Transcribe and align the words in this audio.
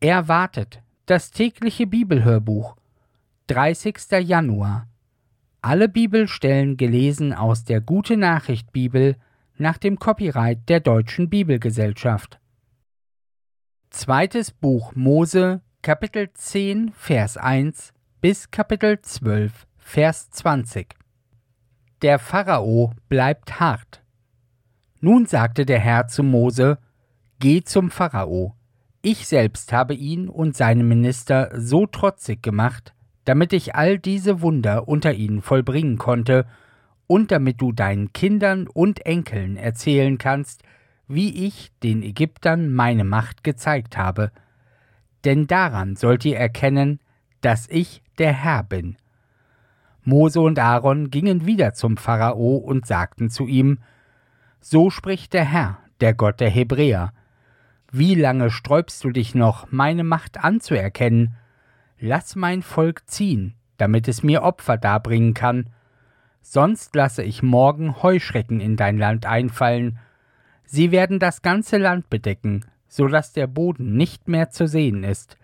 Erwartet 0.00 0.82
das 1.06 1.30
tägliche 1.30 1.86
Bibelhörbuch 1.86 2.76
30. 3.46 3.96
Januar 4.20 4.88
Alle 5.62 5.88
Bibelstellen 5.88 6.76
gelesen 6.76 7.32
aus 7.32 7.64
der 7.64 7.80
Gute 7.80 8.18
Nachricht 8.18 8.72
Bibel 8.72 9.16
nach 9.56 9.78
dem 9.78 9.98
Copyright 9.98 10.68
der 10.68 10.80
Deutschen 10.80 11.30
Bibelgesellschaft. 11.30 12.38
Zweites 13.88 14.50
Buch 14.50 14.94
Mose 14.94 15.62
Kapitel 15.80 16.30
10 16.30 16.92
Vers 16.92 17.38
1 17.38 17.94
bis 18.20 18.50
Kapitel 18.50 19.00
12 19.00 19.66
Vers 19.78 20.28
20 20.28 20.94
Der 22.02 22.18
Pharao 22.18 22.92
bleibt 23.08 23.60
hart. 23.60 24.02
Nun 25.00 25.24
sagte 25.24 25.64
der 25.64 25.78
Herr 25.78 26.06
zu 26.06 26.22
Mose, 26.22 26.76
Geh 27.38 27.62
zum 27.62 27.90
Pharao, 27.90 28.55
ich 29.06 29.28
selbst 29.28 29.72
habe 29.72 29.94
ihn 29.94 30.28
und 30.28 30.56
seine 30.56 30.82
Minister 30.82 31.52
so 31.54 31.86
trotzig 31.86 32.42
gemacht, 32.42 32.92
damit 33.24 33.52
ich 33.52 33.76
all 33.76 34.00
diese 34.00 34.40
Wunder 34.42 34.88
unter 34.88 35.14
ihnen 35.14 35.42
vollbringen 35.42 35.96
konnte, 35.96 36.44
und 37.06 37.30
damit 37.30 37.60
du 37.60 37.70
deinen 37.70 38.12
Kindern 38.12 38.66
und 38.66 39.06
Enkeln 39.06 39.56
erzählen 39.56 40.18
kannst, 40.18 40.64
wie 41.06 41.46
ich 41.46 41.70
den 41.84 42.02
Ägyptern 42.02 42.72
meine 42.72 43.04
Macht 43.04 43.44
gezeigt 43.44 43.96
habe. 43.96 44.32
Denn 45.24 45.46
daran 45.46 45.94
sollt 45.94 46.24
ihr 46.24 46.36
erkennen, 46.36 46.98
dass 47.42 47.68
ich 47.68 48.02
der 48.18 48.32
Herr 48.32 48.64
bin. 48.64 48.96
Mose 50.02 50.40
und 50.40 50.58
Aaron 50.58 51.10
gingen 51.10 51.46
wieder 51.46 51.74
zum 51.74 51.96
Pharao 51.96 52.56
und 52.56 52.86
sagten 52.86 53.30
zu 53.30 53.46
ihm, 53.46 53.78
So 54.60 54.90
spricht 54.90 55.32
der 55.32 55.44
Herr, 55.44 55.78
der 56.00 56.12
Gott 56.12 56.40
der 56.40 56.50
Hebräer, 56.50 57.12
wie 57.98 58.14
lange 58.14 58.50
sträubst 58.50 59.02
du 59.04 59.10
dich 59.10 59.34
noch, 59.34 59.72
meine 59.72 60.04
Macht 60.04 60.44
anzuerkennen? 60.44 61.34
Lass 61.98 62.36
mein 62.36 62.60
Volk 62.60 63.08
ziehen, 63.08 63.54
damit 63.78 64.06
es 64.06 64.22
mir 64.22 64.42
Opfer 64.42 64.76
darbringen 64.76 65.32
kann. 65.32 65.70
Sonst 66.42 66.94
lasse 66.94 67.22
ich 67.22 67.42
morgen 67.42 68.02
Heuschrecken 68.02 68.60
in 68.60 68.76
dein 68.76 68.98
Land 68.98 69.24
einfallen. 69.24 69.98
Sie 70.66 70.90
werden 70.90 71.18
das 71.18 71.40
ganze 71.40 71.78
Land 71.78 72.10
bedecken, 72.10 72.66
so 72.86 73.08
dass 73.08 73.32
der 73.32 73.46
Boden 73.46 73.96
nicht 73.96 74.28
mehr 74.28 74.50
zu 74.50 74.68
sehen 74.68 75.02
ist. 75.02 75.38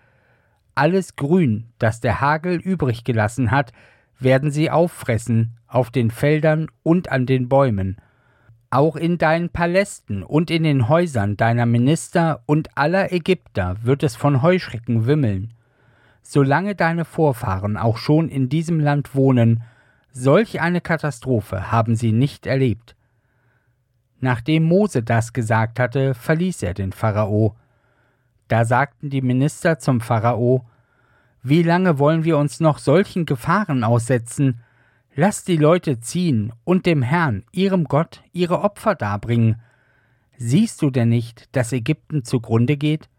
Alles 0.75 1.15
Grün, 1.15 1.69
das 1.79 2.01
der 2.01 2.21
Hagel 2.21 2.59
übrig 2.59 3.03
gelassen 3.03 3.49
hat, 3.49 3.73
werden 4.19 4.51
sie 4.51 4.69
auffressen, 4.69 5.57
auf 5.65 5.89
den 5.89 6.11
Feldern 6.11 6.67
und 6.83 7.11
an 7.11 7.25
den 7.25 7.49
Bäumen. 7.49 7.97
Auch 8.73 8.95
in 8.95 9.19
deinen 9.19 9.49
Palästen 9.49 10.23
und 10.23 10.49
in 10.49 10.63
den 10.63 10.89
Häusern 10.89 11.37
deiner 11.37 11.67
Minister 11.67 12.41
und 12.47 12.75
aller 12.75 13.13
Ägypter 13.13 13.75
wird 13.83 14.01
es 14.01 14.15
von 14.15 14.41
Heuschrecken 14.41 15.05
wimmeln. 15.05 15.53
Solange 16.23 16.73
deine 16.73 17.05
Vorfahren 17.05 17.77
auch 17.77 17.97
schon 17.97 18.29
in 18.29 18.49
diesem 18.49 18.79
Land 18.79 19.13
wohnen, 19.13 19.61
solch 20.11 20.59
eine 20.59 20.81
Katastrophe 20.81 21.71
haben 21.71 21.95
sie 21.95 22.13
nicht 22.13 22.47
erlebt. 22.47 22.95
Nachdem 24.21 24.63
Mose 24.63 25.03
das 25.03 25.33
gesagt 25.33 25.79
hatte, 25.79 26.15
verließ 26.15 26.63
er 26.63 26.73
den 26.73 26.93
Pharao. 26.93 27.55
Da 28.47 28.65
sagten 28.65 29.11
die 29.11 29.21
Minister 29.21 29.77
zum 29.77 30.01
Pharao, 30.01 30.65
Wie 31.43 31.61
lange 31.61 31.99
wollen 31.99 32.23
wir 32.23 32.39
uns 32.39 32.59
noch 32.59 32.79
solchen 32.79 33.27
Gefahren 33.27 33.83
aussetzen? 33.83 34.62
Lasst 35.15 35.47
die 35.47 35.57
Leute 35.57 35.99
ziehen 35.99 36.51
und 36.63 36.87
dem 36.87 37.03
Herrn, 37.03 37.43
ihrem 37.51 37.83
Gott, 37.83 38.23
ihre 38.31 38.61
Opfer 38.61 38.95
darbringen. 38.95 39.61
Siehst 40.37 40.81
du 40.81 40.89
denn 40.89 41.09
nicht, 41.09 41.55
dass 41.55 41.71
Ägypten 41.71 42.23
zugrunde 42.23 42.77
geht? 42.77 43.09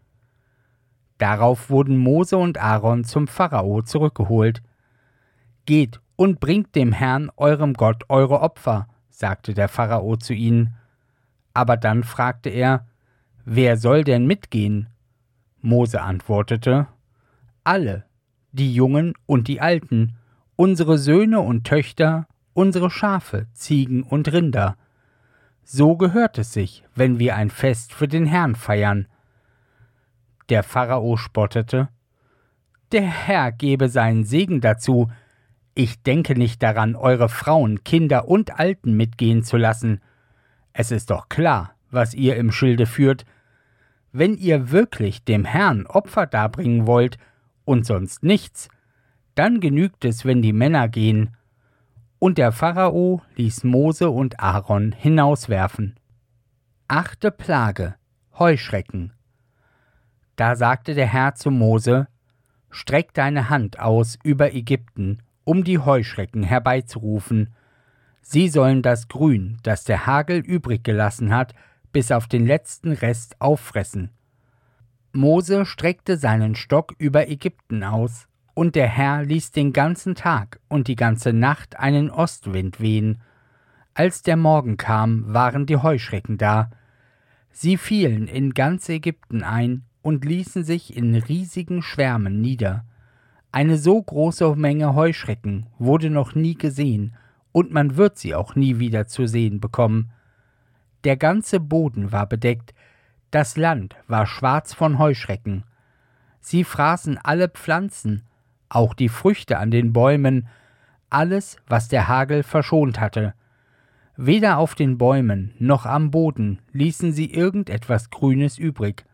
Darauf 1.17 1.69
wurden 1.69 1.97
Mose 1.97 2.37
und 2.37 2.57
Aaron 2.57 3.05
zum 3.05 3.27
Pharao 3.27 3.81
zurückgeholt. 3.81 4.61
Geht 5.65 6.01
und 6.17 6.41
bringt 6.41 6.75
dem 6.75 6.91
Herrn, 6.91 7.31
eurem 7.37 7.73
Gott, 7.73 8.03
eure 8.09 8.41
Opfer, 8.41 8.89
sagte 9.09 9.53
der 9.53 9.69
Pharao 9.69 10.17
zu 10.17 10.33
ihnen. 10.33 10.75
Aber 11.53 11.77
dann 11.77 12.03
fragte 12.03 12.49
er, 12.49 12.87
Wer 13.45 13.77
soll 13.77 14.03
denn 14.03 14.25
mitgehen? 14.25 14.89
Mose 15.61 16.01
antwortete, 16.01 16.87
Alle, 17.63 18.03
die 18.51 18.73
Jungen 18.73 19.13
und 19.25 19.47
die 19.47 19.61
Alten, 19.61 20.17
unsere 20.55 20.97
Söhne 20.97 21.39
und 21.41 21.65
Töchter, 21.65 22.27
unsere 22.53 22.89
Schafe, 22.89 23.47
Ziegen 23.53 24.03
und 24.03 24.31
Rinder. 24.31 24.77
So 25.63 25.97
gehört 25.97 26.37
es 26.37 26.53
sich, 26.53 26.83
wenn 26.95 27.19
wir 27.19 27.35
ein 27.35 27.49
Fest 27.49 27.93
für 27.93 28.07
den 28.07 28.25
Herrn 28.25 28.55
feiern. 28.55 29.07
Der 30.49 30.63
Pharao 30.63 31.17
spottete, 31.17 31.89
Der 32.91 33.01
Herr 33.01 33.51
gebe 33.51 33.89
seinen 33.89 34.23
Segen 34.23 34.61
dazu, 34.61 35.09
ich 35.73 36.01
denke 36.01 36.35
nicht 36.35 36.63
daran, 36.63 36.95
eure 36.95 37.27
Frauen, 37.27 37.83
Kinder 37.83 38.29
und 38.29 38.59
Alten 38.59 38.95
mitgehen 38.95 39.43
zu 39.43 39.57
lassen. 39.57 39.99
Es 40.71 40.91
ist 40.91 41.09
doch 41.09 41.27
klar, 41.27 41.73
was 41.91 42.13
ihr 42.13 42.37
im 42.37 42.51
Schilde 42.53 42.85
führt. 42.85 43.25
Wenn 44.13 44.37
ihr 44.37 44.71
wirklich 44.71 45.25
dem 45.25 45.43
Herrn 45.43 45.85
Opfer 45.85 46.27
darbringen 46.27 46.87
wollt 46.87 47.17
und 47.65 47.85
sonst 47.85 48.23
nichts, 48.23 48.69
dann 49.35 49.59
genügt 49.59 50.05
es, 50.05 50.25
wenn 50.25 50.41
die 50.41 50.53
Männer 50.53 50.87
gehen. 50.87 51.35
Und 52.19 52.37
der 52.37 52.51
Pharao 52.51 53.21
ließ 53.35 53.63
Mose 53.63 54.09
und 54.09 54.39
Aaron 54.39 54.93
hinauswerfen. 54.93 55.99
Achte 56.87 57.31
Plage 57.31 57.95
Heuschrecken. 58.37 59.13
Da 60.35 60.55
sagte 60.55 60.93
der 60.93 61.07
Herr 61.07 61.35
zu 61.35 61.51
Mose, 61.51 62.07
Streck 62.69 63.13
deine 63.13 63.49
Hand 63.49 63.79
aus 63.79 64.19
über 64.23 64.53
Ägypten, 64.53 65.19
um 65.45 65.63
die 65.63 65.79
Heuschrecken 65.79 66.43
herbeizurufen. 66.43 67.53
Sie 68.21 68.49
sollen 68.49 68.81
das 68.81 69.07
Grün, 69.07 69.57
das 69.63 69.85
der 69.85 70.05
Hagel 70.05 70.39
übrig 70.39 70.83
gelassen 70.83 71.33
hat, 71.33 71.53
bis 71.93 72.11
auf 72.11 72.27
den 72.27 72.45
letzten 72.45 72.91
Rest 72.91 73.39
auffressen. 73.39 74.09
Mose 75.13 75.65
streckte 75.65 76.17
seinen 76.17 76.55
Stock 76.55 76.93
über 76.97 77.29
Ägypten 77.29 77.85
aus, 77.85 78.27
und 78.55 78.75
der 78.75 78.87
Herr 78.87 79.23
ließ 79.23 79.51
den 79.51 79.73
ganzen 79.73 80.15
Tag 80.15 80.59
und 80.69 80.87
die 80.87 80.95
ganze 80.95 81.33
Nacht 81.33 81.77
einen 81.77 82.09
Ostwind 82.09 82.79
wehen. 82.79 83.21
Als 83.93 84.23
der 84.23 84.37
Morgen 84.37 84.77
kam, 84.77 85.25
waren 85.33 85.65
die 85.65 85.77
Heuschrecken 85.77 86.37
da. 86.37 86.71
Sie 87.51 87.77
fielen 87.77 88.27
in 88.27 88.53
ganz 88.53 88.89
Ägypten 88.89 89.43
ein 89.43 89.83
und 90.01 90.25
ließen 90.25 90.63
sich 90.63 90.95
in 90.95 91.15
riesigen 91.15 91.81
Schwärmen 91.81 92.41
nieder. 92.41 92.85
Eine 93.51 93.77
so 93.77 94.01
große 94.01 94.55
Menge 94.55 94.95
Heuschrecken 94.95 95.67
wurde 95.77 96.09
noch 96.09 96.33
nie 96.33 96.55
gesehen, 96.55 97.15
und 97.51 97.71
man 97.71 97.95
wird 97.95 98.17
sie 98.17 98.35
auch 98.35 98.55
nie 98.55 98.79
wieder 98.79 99.07
zu 99.07 99.27
sehen 99.27 99.59
bekommen. 99.61 100.11
Der 101.05 101.15
ganze 101.15 101.59
Boden 101.59 102.11
war 102.11 102.27
bedeckt, 102.27 102.73
das 103.31 103.57
Land 103.57 103.95
war 104.07 104.25
schwarz 104.25 104.73
von 104.73 104.97
Heuschrecken. 104.97 105.63
Sie 106.39 106.63
fraßen 106.63 107.17
alle 107.17 107.49
Pflanzen, 107.49 108.23
auch 108.69 108.93
die 108.93 109.09
Früchte 109.09 109.57
an 109.57 109.71
den 109.71 109.93
Bäumen, 109.93 110.47
alles, 111.09 111.57
was 111.67 111.87
der 111.87 112.07
Hagel 112.07 112.43
verschont 112.43 112.99
hatte. 112.99 113.33
Weder 114.17 114.57
auf 114.57 114.75
den 114.75 114.97
Bäumen 114.97 115.53
noch 115.59 115.85
am 115.85 116.11
Boden 116.11 116.59
ließen 116.71 117.11
sie 117.11 117.31
irgendetwas 117.33 118.09
Grünes 118.09 118.57
übrig. 118.57 119.05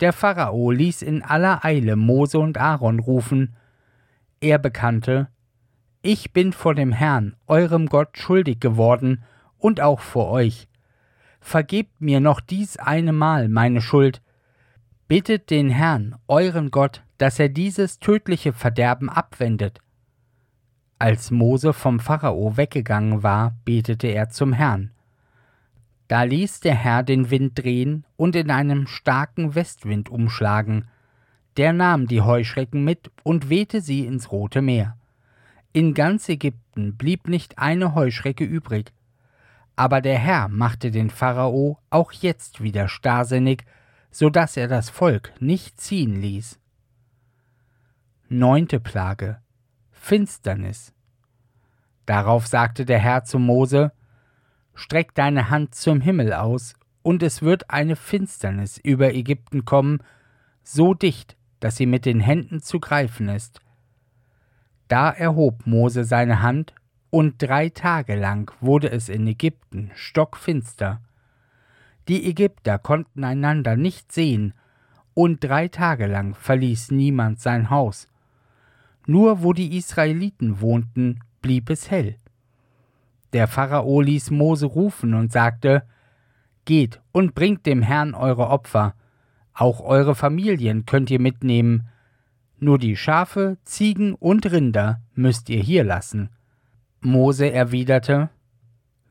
Der 0.00 0.12
Pharao 0.12 0.70
ließ 0.70 1.02
in 1.02 1.22
aller 1.22 1.64
Eile 1.64 1.94
Mose 1.94 2.38
und 2.38 2.58
Aaron 2.58 2.98
rufen. 2.98 3.54
Er 4.40 4.58
bekannte, 4.58 5.28
Ich 6.02 6.32
bin 6.32 6.52
vor 6.52 6.74
dem 6.74 6.92
Herrn, 6.92 7.36
eurem 7.46 7.86
Gott, 7.86 8.16
schuldig 8.16 8.58
geworden 8.58 9.22
und 9.58 9.80
auch 9.80 10.00
vor 10.00 10.30
euch. 10.30 10.66
Vergebt 11.40 12.00
mir 12.00 12.20
noch 12.20 12.40
dies 12.40 12.78
eine 12.78 13.12
Mal 13.12 13.48
meine 13.48 13.80
Schuld. 13.80 14.22
Bittet 15.10 15.50
den 15.50 15.70
Herrn, 15.70 16.14
euren 16.28 16.70
Gott, 16.70 17.02
dass 17.18 17.40
er 17.40 17.48
dieses 17.48 17.98
tödliche 17.98 18.52
Verderben 18.52 19.08
abwendet. 19.08 19.80
Als 21.00 21.32
Mose 21.32 21.72
vom 21.72 21.98
Pharao 21.98 22.56
weggegangen 22.56 23.24
war, 23.24 23.56
betete 23.64 24.06
er 24.06 24.28
zum 24.28 24.52
Herrn. 24.52 24.92
Da 26.06 26.22
ließ 26.22 26.60
der 26.60 26.76
Herr 26.76 27.02
den 27.02 27.28
Wind 27.28 27.58
drehen 27.58 28.04
und 28.16 28.36
in 28.36 28.52
einem 28.52 28.86
starken 28.86 29.56
Westwind 29.56 30.08
umschlagen. 30.08 30.86
Der 31.56 31.72
nahm 31.72 32.06
die 32.06 32.20
Heuschrecken 32.20 32.84
mit 32.84 33.10
und 33.24 33.50
wehte 33.50 33.80
sie 33.80 34.06
ins 34.06 34.30
Rote 34.30 34.62
Meer. 34.62 34.96
In 35.72 35.92
ganz 35.94 36.28
Ägypten 36.28 36.96
blieb 36.96 37.26
nicht 37.26 37.58
eine 37.58 37.96
Heuschrecke 37.96 38.44
übrig. 38.44 38.92
Aber 39.74 40.02
der 40.02 40.18
Herr 40.18 40.46
machte 40.46 40.92
den 40.92 41.10
Pharao 41.10 41.80
auch 41.90 42.12
jetzt 42.12 42.62
wieder 42.62 42.86
starrsinnig, 42.86 43.64
so 44.10 44.30
dass 44.30 44.56
er 44.56 44.68
das 44.68 44.90
Volk 44.90 45.32
nicht 45.40 45.80
ziehen 45.80 46.20
ließ. 46.20 46.58
Neunte 48.28 48.80
Plage 48.80 49.40
Finsternis. 49.90 50.92
Darauf 52.06 52.46
sagte 52.46 52.84
der 52.84 52.98
Herr 52.98 53.24
zu 53.24 53.38
Mose, 53.38 53.92
Streck 54.74 55.14
deine 55.14 55.50
Hand 55.50 55.74
zum 55.74 56.00
Himmel 56.00 56.32
aus, 56.32 56.74
und 57.02 57.22
es 57.22 57.42
wird 57.42 57.70
eine 57.70 57.96
Finsternis 57.96 58.78
über 58.78 59.14
Ägypten 59.14 59.64
kommen, 59.64 60.02
so 60.62 60.94
dicht, 60.94 61.36
dass 61.60 61.76
sie 61.76 61.86
mit 61.86 62.06
den 62.06 62.20
Händen 62.20 62.60
zu 62.60 62.80
greifen 62.80 63.28
ist. 63.28 63.60
Da 64.88 65.10
erhob 65.10 65.66
Mose 65.66 66.04
seine 66.04 66.42
Hand, 66.42 66.74
und 67.10 67.42
drei 67.42 67.68
Tage 67.68 68.14
lang 68.14 68.52
wurde 68.60 68.90
es 68.90 69.08
in 69.08 69.26
Ägypten 69.26 69.90
stockfinster. 69.94 71.00
Die 72.10 72.28
Ägypter 72.28 72.80
konnten 72.80 73.22
einander 73.22 73.76
nicht 73.76 74.10
sehen, 74.10 74.52
und 75.14 75.44
drei 75.44 75.68
Tage 75.68 76.08
lang 76.08 76.34
verließ 76.34 76.90
niemand 76.90 77.38
sein 77.38 77.70
Haus. 77.70 78.08
Nur 79.06 79.44
wo 79.44 79.52
die 79.52 79.76
Israeliten 79.76 80.60
wohnten, 80.60 81.20
blieb 81.40 81.70
es 81.70 81.88
hell. 81.88 82.16
Der 83.32 83.46
Pharao 83.46 84.00
ließ 84.00 84.32
Mose 84.32 84.66
rufen 84.66 85.14
und 85.14 85.30
sagte, 85.30 85.84
Geht 86.64 87.00
und 87.12 87.36
bringt 87.36 87.64
dem 87.64 87.80
Herrn 87.80 88.14
eure 88.14 88.48
Opfer, 88.48 88.96
auch 89.54 89.80
eure 89.80 90.16
Familien 90.16 90.86
könnt 90.86 91.12
ihr 91.12 91.20
mitnehmen, 91.20 91.86
nur 92.58 92.80
die 92.80 92.96
Schafe, 92.96 93.56
Ziegen 93.62 94.14
und 94.14 94.50
Rinder 94.50 95.00
müsst 95.14 95.48
ihr 95.48 95.62
hier 95.62 95.84
lassen. 95.84 96.30
Mose 97.00 97.52
erwiderte, 97.52 98.30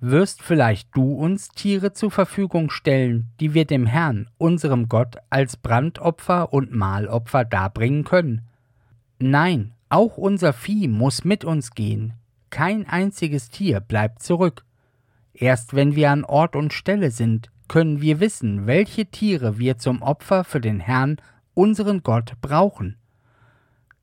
Wirst 0.02 0.42
vielleicht 0.42 0.96
du 0.96 1.14
uns 1.14 1.50
Tiere 1.50 1.92
zur 1.92 2.10
Verfügung 2.10 2.70
stellen, 2.70 3.28
die 3.42 3.54
wir 3.54 3.66
dem 3.66 3.86
Herrn, 3.86 4.30
unserem 4.38 4.88
Gott, 4.88 5.18
als 5.30 5.58
Brandopfer 5.58 6.54
und 6.54 6.74
Mahlopfer 6.74 7.44
darbringen 7.44 8.06
können? 8.06 8.48
Nein, 9.20 9.74
auch 9.90 10.16
unser 10.18 10.54
Vieh 10.54 10.88
muss 10.88 11.26
mit 11.26 11.44
uns 11.44 11.72
gehen, 11.72 12.14
kein 12.50 12.88
einziges 12.88 13.50
Tier 13.50 13.82
bleibt 13.82 14.24
zurück. 14.24 14.64
Erst 15.34 15.74
wenn 15.74 15.96
wir 15.96 16.12
an 16.12 16.24
Ort 16.24 16.56
und 16.56 16.72
Stelle 16.72 17.12
sind, 17.12 17.52
können 17.68 18.00
wir 18.02 18.22
wissen, 18.22 18.68
welche 18.68 19.06
Tiere 19.06 19.60
wir 19.60 19.78
zum 19.78 20.02
Opfer 20.02 20.46
für 20.46 20.62
den 20.62 20.80
Herrn, 20.80 21.18
unseren 21.54 22.04
Gott, 22.04 22.34
brauchen. 22.42 22.96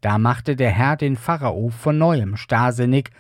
Da 0.03 0.19
machte 0.19 0.57
der 0.57 0.71
Herr 0.71 0.97
den 0.97 1.17
Pharao 1.17 1.71
von 1.71 1.97
neuem 1.97 2.37
starrsinnig, 2.37 3.11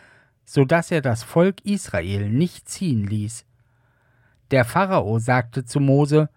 so 0.46 0.64
dass 0.64 0.90
er 0.90 1.02
das 1.02 1.22
Volk 1.22 1.60
Israel 1.64 2.31
nicht 2.31 2.69
ziehen 2.69 3.04
ließ. 3.06 3.44
Der 4.52 4.64
Pharao 4.64 5.19
sagte 5.19 5.64
zu 5.64 5.81
Mose, 5.81 6.31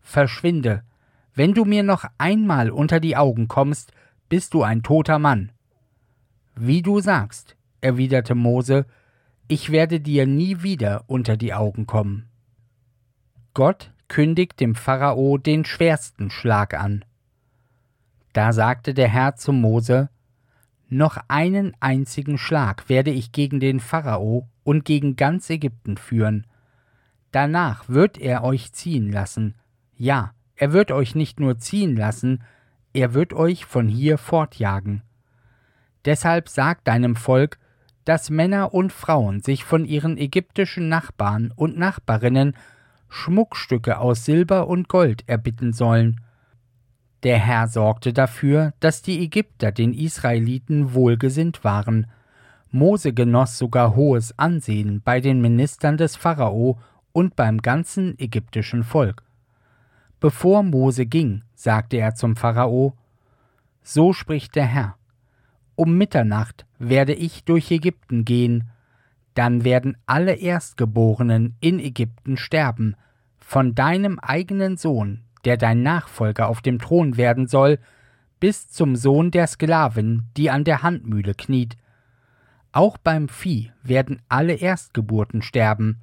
Verschwinde, 0.00 0.84
wenn 1.34 1.52
du 1.52 1.64
mir 1.64 1.82
noch 1.82 2.04
einmal 2.16 2.70
unter 2.70 3.00
die 3.00 3.16
Augen 3.16 3.48
kommst, 3.48 3.92
bist 4.28 4.54
du 4.54 4.62
ein 4.62 4.82
toter 4.82 5.18
Mann. 5.18 5.52
Wie 6.54 6.82
du 6.82 7.00
sagst, 7.00 7.56
erwiderte 7.80 8.34
Mose, 8.34 8.86
ich 9.48 9.70
werde 9.70 10.00
dir 10.00 10.26
nie 10.26 10.62
wieder 10.62 11.04
unter 11.06 11.36
die 11.36 11.52
Augen 11.52 11.86
kommen. 11.86 12.28
Gott 13.54 13.92
kündigt 14.06 14.60
dem 14.60 14.74
Pharao 14.74 15.36
den 15.36 15.64
schwersten 15.64 16.30
Schlag 16.30 16.74
an. 16.74 17.04
Da 18.32 18.52
sagte 18.52 18.94
der 18.94 19.08
Herr 19.08 19.36
zu 19.36 19.52
Mose, 19.52 20.10
Noch 20.88 21.18
einen 21.28 21.76
einzigen 21.80 22.38
Schlag 22.38 22.88
werde 22.88 23.10
ich 23.10 23.32
gegen 23.32 23.60
den 23.60 23.78
Pharao 23.78 24.48
und 24.64 24.84
gegen 24.84 25.16
ganz 25.16 25.50
Ägypten 25.50 25.96
führen. 25.96 26.46
Danach 27.30 27.88
wird 27.88 28.18
er 28.18 28.42
euch 28.42 28.72
ziehen 28.72 29.12
lassen. 29.12 29.54
Ja, 29.96 30.32
er 30.54 30.72
wird 30.72 30.90
euch 30.90 31.14
nicht 31.14 31.40
nur 31.40 31.58
ziehen 31.58 31.94
lassen, 31.94 32.42
er 32.94 33.12
wird 33.12 33.34
euch 33.34 33.66
von 33.66 33.86
hier 33.86 34.16
fortjagen. 34.16 35.02
Deshalb 36.04 36.48
sagt 36.48 36.88
deinem 36.88 37.16
Volk, 37.16 37.58
dass 38.04 38.30
Männer 38.30 38.72
und 38.72 38.90
Frauen 38.90 39.40
sich 39.40 39.64
von 39.64 39.84
ihren 39.84 40.16
ägyptischen 40.16 40.88
Nachbarn 40.88 41.52
und 41.54 41.76
Nachbarinnen 41.76 42.56
Schmuckstücke 43.10 43.98
aus 43.98 44.24
Silber 44.24 44.68
und 44.68 44.88
Gold 44.88 45.28
erbitten 45.28 45.74
sollen. 45.74 46.20
Der 47.22 47.38
Herr 47.38 47.68
sorgte 47.68 48.12
dafür, 48.12 48.72
dass 48.80 49.02
die 49.02 49.22
Ägypter 49.22 49.72
den 49.72 49.92
Israeliten 49.92 50.94
wohlgesinnt 50.94 51.64
waren. 51.64 52.06
Mose 52.70 53.12
genoss 53.12 53.58
sogar 53.58 53.96
hohes 53.96 54.38
Ansehen 54.38 55.02
bei 55.02 55.20
den 55.20 55.40
Ministern 55.40 55.96
des 55.96 56.16
Pharao 56.16 56.78
und 57.12 57.34
beim 57.34 57.58
ganzen 57.58 58.18
ägyptischen 58.18 58.84
Volk. 58.84 59.22
Bevor 60.20 60.62
Mose 60.62 61.06
ging, 61.06 61.42
sagte 61.54 61.96
er 61.96 62.14
zum 62.14 62.36
Pharao 62.36 62.94
So 63.82 64.12
spricht 64.12 64.54
der 64.54 64.66
Herr 64.66 64.98
um 65.78 65.96
Mitternacht 65.96 66.66
werde 66.80 67.14
ich 67.14 67.44
durch 67.44 67.70
Ägypten 67.70 68.24
gehen, 68.24 68.68
dann 69.34 69.62
werden 69.62 69.96
alle 70.06 70.34
Erstgeborenen 70.34 71.54
in 71.60 71.78
Ägypten 71.78 72.36
sterben, 72.36 72.96
von 73.38 73.76
deinem 73.76 74.18
eigenen 74.18 74.76
Sohn, 74.76 75.22
der 75.44 75.56
dein 75.56 75.82
Nachfolger 75.82 76.48
auf 76.48 76.60
dem 76.60 76.78
Thron 76.78 77.16
werden 77.16 77.46
soll, 77.46 77.78
bis 78.40 78.70
zum 78.70 78.96
Sohn 78.96 79.30
der 79.30 79.46
Sklavin, 79.46 80.24
die 80.36 80.50
an 80.50 80.64
der 80.64 80.82
Handmühle 80.82 81.34
kniet. 81.34 81.76
Auch 82.72 82.98
beim 82.98 83.28
Vieh 83.28 83.72
werden 83.82 84.22
alle 84.28 84.54
Erstgeburten 84.54 85.42
sterben. 85.42 85.98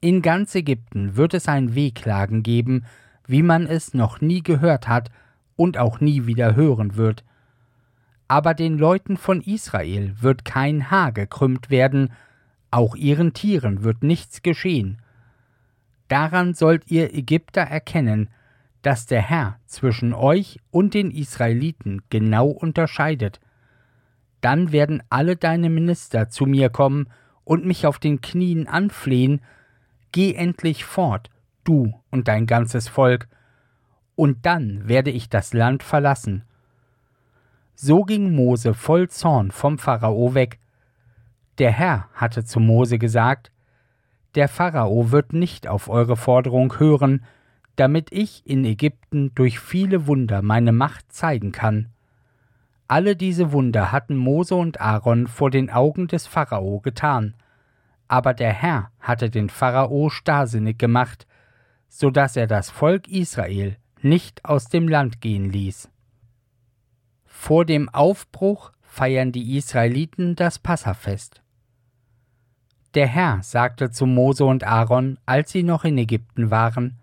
In 0.00 0.22
ganz 0.22 0.54
Ägypten 0.54 1.16
wird 1.16 1.34
es 1.34 1.48
ein 1.48 1.74
Wehklagen 1.74 2.42
geben, 2.42 2.84
wie 3.26 3.42
man 3.42 3.66
es 3.66 3.94
noch 3.94 4.20
nie 4.20 4.42
gehört 4.42 4.88
hat 4.88 5.10
und 5.56 5.78
auch 5.78 6.00
nie 6.00 6.26
wieder 6.26 6.56
hören 6.56 6.96
wird 6.96 7.24
aber 8.28 8.54
den 8.54 8.78
Leuten 8.78 9.16
von 9.16 9.40
Israel 9.42 10.14
wird 10.20 10.44
kein 10.44 10.90
Haar 10.90 11.12
gekrümmt 11.12 11.70
werden, 11.70 12.12
auch 12.70 12.96
ihren 12.96 13.32
Tieren 13.32 13.84
wird 13.84 14.02
nichts 14.02 14.42
geschehen. 14.42 14.98
Daran 16.08 16.54
sollt 16.54 16.90
ihr 16.90 17.14
Ägypter 17.14 17.62
erkennen, 17.62 18.28
dass 18.84 19.06
der 19.06 19.22
Herr 19.22 19.58
zwischen 19.66 20.14
euch 20.14 20.60
und 20.70 20.94
den 20.94 21.10
Israeliten 21.10 22.02
genau 22.10 22.48
unterscheidet. 22.48 23.40
Dann 24.40 24.72
werden 24.72 25.02
alle 25.10 25.36
deine 25.36 25.70
Minister 25.70 26.28
zu 26.28 26.46
mir 26.46 26.68
kommen 26.68 27.08
und 27.44 27.66
mich 27.66 27.86
auf 27.86 27.98
den 27.98 28.20
Knien 28.20 28.68
anflehen, 28.68 29.40
Geh 30.12 30.34
endlich 30.34 30.84
fort, 30.84 31.28
du 31.64 31.92
und 32.12 32.28
dein 32.28 32.46
ganzes 32.46 32.86
Volk, 32.86 33.26
und 34.14 34.46
dann 34.46 34.86
werde 34.86 35.10
ich 35.10 35.28
das 35.28 35.52
Land 35.52 35.82
verlassen 35.82 36.44
so 37.74 38.04
ging 38.04 38.34
Mose 38.34 38.74
voll 38.74 39.08
Zorn 39.08 39.50
vom 39.50 39.78
Pharao 39.78 40.34
weg. 40.34 40.58
Der 41.58 41.72
Herr 41.72 42.08
hatte 42.14 42.44
zu 42.44 42.60
Mose 42.60 42.98
gesagt, 42.98 43.50
der 44.34 44.48
Pharao 44.48 45.10
wird 45.10 45.32
nicht 45.32 45.66
auf 45.68 45.88
eure 45.88 46.16
Forderung 46.16 46.78
hören, 46.78 47.24
damit 47.76 48.12
ich 48.12 48.46
in 48.46 48.64
Ägypten 48.64 49.34
durch 49.34 49.58
viele 49.58 50.06
Wunder 50.06 50.42
meine 50.42 50.72
Macht 50.72 51.12
zeigen 51.12 51.52
kann. 51.52 51.88
Alle 52.86 53.16
diese 53.16 53.52
Wunder 53.52 53.92
hatten 53.92 54.16
Mose 54.16 54.54
und 54.54 54.80
Aaron 54.80 55.26
vor 55.26 55.50
den 55.50 55.70
Augen 55.70 56.06
des 56.06 56.26
Pharao 56.26 56.80
getan, 56.80 57.34
aber 58.08 58.34
der 58.34 58.52
Herr 58.52 58.90
hatte 59.00 59.30
den 59.30 59.48
Pharao 59.48 60.10
starrsinnig 60.10 60.78
gemacht, 60.78 61.26
so 61.88 62.10
dass 62.10 62.36
er 62.36 62.46
das 62.46 62.70
Volk 62.70 63.08
Israel 63.08 63.76
nicht 64.02 64.44
aus 64.44 64.66
dem 64.66 64.88
Land 64.88 65.20
gehen 65.20 65.50
ließ. 65.50 65.88
Vor 67.24 67.64
dem 67.64 67.88
Aufbruch 67.88 68.72
feiern 68.82 69.32
die 69.32 69.56
Israeliten 69.56 70.36
das 70.36 70.58
Passafest. 70.58 71.42
Der 72.94 73.06
Herr 73.08 73.42
sagte 73.42 73.90
zu 73.90 74.06
Mose 74.06 74.44
und 74.44 74.64
Aaron, 74.64 75.18
als 75.26 75.50
sie 75.50 75.64
noch 75.64 75.84
in 75.84 75.98
Ägypten 75.98 76.50
waren, 76.50 77.00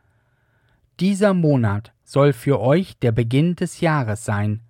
Dieser 1.01 1.33
Monat 1.33 1.93
soll 2.03 2.31
für 2.31 2.59
euch 2.59 2.95
der 2.99 3.11
Beginn 3.11 3.55
des 3.55 3.81
Jahres 3.81 4.23
sein. 4.23 4.61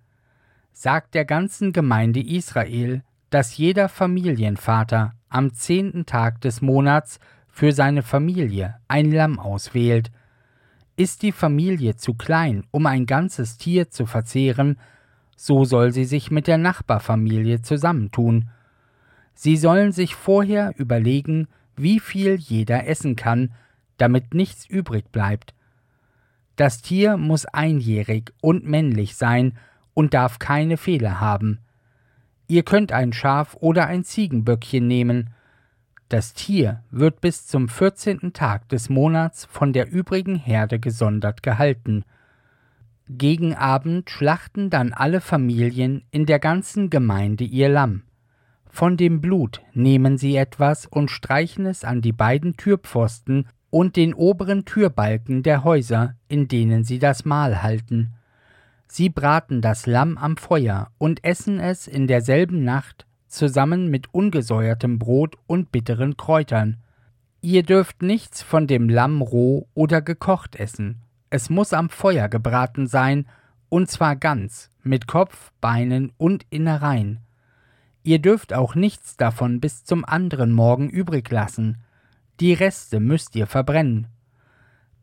Sagt 0.72 1.14
der 1.14 1.26
ganzen 1.26 1.72
Gemeinde 1.72 2.20
Israel, 2.26 3.02
dass 3.28 3.58
jeder 3.58 3.90
Familienvater 3.90 5.12
am 5.28 5.52
zehnten 5.52 6.06
Tag 6.06 6.40
des 6.40 6.62
Monats 6.62 7.20
für 7.48 7.72
seine 7.72 8.02
Familie 8.02 8.76
ein 8.88 9.12
Lamm 9.12 9.38
auswählt. 9.38 10.10
Ist 10.96 11.20
die 11.20 11.32
Familie 11.32 11.96
zu 11.96 12.14
klein, 12.14 12.64
um 12.70 12.86
ein 12.86 13.04
ganzes 13.04 13.58
Tier 13.58 13.90
zu 13.90 14.06
verzehren, 14.06 14.78
so 15.36 15.66
soll 15.66 15.92
sie 15.92 16.06
sich 16.06 16.30
mit 16.30 16.46
der 16.46 16.56
Nachbarfamilie 16.56 17.60
zusammentun. 17.60 18.48
Sie 19.34 19.58
sollen 19.58 19.92
sich 19.92 20.14
vorher 20.14 20.72
überlegen, 20.78 21.48
wie 21.76 22.00
viel 22.00 22.36
jeder 22.36 22.86
essen 22.86 23.16
kann, 23.16 23.52
damit 23.98 24.32
nichts 24.32 24.64
übrig 24.64 25.12
bleibt. 25.12 25.52
Das 26.56 26.82
Tier 26.82 27.16
muss 27.16 27.46
einjährig 27.46 28.32
und 28.40 28.66
männlich 28.66 29.16
sein 29.16 29.58
und 29.94 30.14
darf 30.14 30.38
keine 30.38 30.76
Fehler 30.76 31.20
haben. 31.20 31.60
Ihr 32.48 32.62
könnt 32.62 32.92
ein 32.92 33.12
Schaf 33.12 33.56
oder 33.60 33.86
ein 33.86 34.04
Ziegenböckchen 34.04 34.86
nehmen. 34.86 35.30
Das 36.08 36.34
Tier 36.34 36.82
wird 36.90 37.22
bis 37.22 37.46
zum 37.46 37.68
vierzehnten 37.68 38.34
Tag 38.34 38.68
des 38.68 38.90
Monats 38.90 39.46
von 39.46 39.72
der 39.72 39.90
übrigen 39.90 40.36
Herde 40.36 40.78
gesondert 40.78 41.42
gehalten. 41.42 42.04
Gegen 43.08 43.54
Abend 43.54 44.10
schlachten 44.10 44.68
dann 44.68 44.92
alle 44.92 45.20
Familien 45.20 46.04
in 46.10 46.26
der 46.26 46.38
ganzen 46.38 46.90
Gemeinde 46.90 47.44
ihr 47.44 47.68
Lamm. 47.68 48.02
Von 48.68 48.96
dem 48.96 49.20
Blut 49.20 49.60
nehmen 49.74 50.18
sie 50.18 50.36
etwas 50.36 50.86
und 50.86 51.10
streichen 51.10 51.66
es 51.66 51.84
an 51.84 52.00
die 52.00 52.12
beiden 52.12 52.56
Türpfosten 52.56 53.46
und 53.72 53.96
den 53.96 54.12
oberen 54.12 54.66
Türbalken 54.66 55.42
der 55.42 55.64
Häuser, 55.64 56.14
in 56.28 56.46
denen 56.46 56.84
sie 56.84 56.98
das 56.98 57.24
Mahl 57.24 57.62
halten. 57.62 58.12
Sie 58.86 59.08
braten 59.08 59.62
das 59.62 59.86
Lamm 59.86 60.18
am 60.18 60.36
Feuer 60.36 60.90
und 60.98 61.24
essen 61.24 61.58
es 61.58 61.86
in 61.86 62.06
derselben 62.06 62.64
Nacht 62.64 63.06
zusammen 63.28 63.88
mit 63.88 64.12
ungesäuertem 64.12 64.98
Brot 64.98 65.38
und 65.46 65.72
bitteren 65.72 66.18
Kräutern. 66.18 66.76
Ihr 67.40 67.62
dürft 67.62 68.02
nichts 68.02 68.42
von 68.42 68.66
dem 68.66 68.90
Lamm 68.90 69.22
roh 69.22 69.66
oder 69.72 70.02
gekocht 70.02 70.56
essen. 70.56 71.00
Es 71.30 71.48
muss 71.48 71.72
am 71.72 71.88
Feuer 71.88 72.28
gebraten 72.28 72.86
sein, 72.86 73.24
und 73.70 73.90
zwar 73.90 74.16
ganz, 74.16 74.68
mit 74.82 75.06
Kopf, 75.06 75.50
Beinen 75.62 76.12
und 76.18 76.44
Innereien. 76.50 77.20
Ihr 78.02 78.18
dürft 78.18 78.52
auch 78.52 78.74
nichts 78.74 79.16
davon 79.16 79.60
bis 79.60 79.82
zum 79.86 80.04
anderen 80.04 80.52
Morgen 80.52 80.90
übrig 80.90 81.30
lassen. 81.30 81.78
Die 82.42 82.54
Reste 82.54 82.98
müsst 82.98 83.36
ihr 83.36 83.46
verbrennen. 83.46 84.08